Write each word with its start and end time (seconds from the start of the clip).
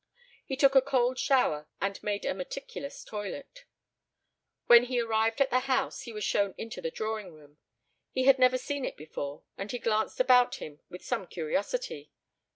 He 0.47 0.55
took 0.57 0.73
a 0.73 0.81
cold 0.81 1.19
shower, 1.19 1.67
and 1.79 2.01
made 2.01 2.25
a 2.25 2.33
meticulous 2.33 3.03
toilet. 3.03 3.65
When 4.65 4.85
he 4.85 4.99
arrived 4.99 5.39
at 5.39 5.51
the 5.51 5.59
house 5.69 6.01
he 6.01 6.11
was 6.11 6.23
shown 6.23 6.55
into 6.57 6.81
the 6.81 6.89
drawing 6.89 7.31
room. 7.35 7.59
He 8.11 8.23
had 8.23 8.39
never 8.39 8.57
seen 8.57 8.83
it 8.83 8.97
before 8.97 9.43
and 9.59 9.71
he 9.71 9.77
glanced 9.77 10.19
about 10.19 10.55
him 10.55 10.79
with 10.89 11.05
some 11.05 11.27
curiosity. 11.27 12.11